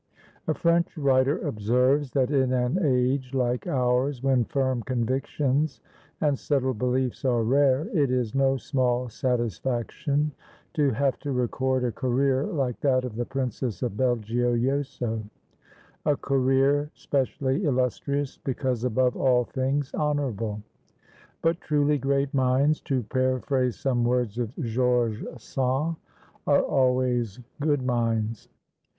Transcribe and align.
A 0.47 0.55
French 0.55 0.97
writer 0.97 1.37
observes, 1.47 2.09
that 2.13 2.31
in 2.31 2.51
an 2.53 2.83
age 2.83 3.35
like 3.35 3.67
ours, 3.67 4.23
when 4.23 4.45
firm 4.45 4.81
convictions 4.81 5.79
and 6.19 6.39
settled 6.39 6.79
beliefs 6.79 7.23
are 7.23 7.43
rare, 7.43 7.85
it 7.95 8.09
is 8.09 8.33
no 8.33 8.57
small 8.57 9.09
satisfaction 9.09 10.31
to 10.73 10.89
have 10.89 11.19
to 11.19 11.31
record 11.31 11.83
a 11.83 11.91
career 11.91 12.45
like 12.47 12.79
that 12.79 13.05
of 13.05 13.15
the 13.15 13.25
Princess 13.25 13.83
of 13.83 13.91
Belgiojoso 13.91 15.21
a 16.07 16.17
career 16.17 16.89
specially 16.95 17.63
illustrious, 17.65 18.37
because, 18.39 18.83
above 18.83 19.15
all 19.15 19.43
things, 19.45 19.93
honourable. 19.93 20.63
But 21.43 21.61
truly 21.61 21.99
great 21.99 22.33
minds, 22.33 22.81
to 22.89 23.03
paraphrase 23.03 23.75
some 23.77 24.03
words 24.03 24.39
of 24.39 24.49
Georges 24.57 25.43
Sand, 25.43 25.97
are 26.47 26.63
always 26.63 27.39
good 27.59 27.83
minds. 27.85 28.49